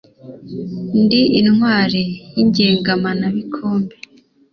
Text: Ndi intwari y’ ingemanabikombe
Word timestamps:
Ndi 1.01 1.21
intwari 1.39 2.01
y’ 2.35 2.37
ingemanabikombe 2.43 3.95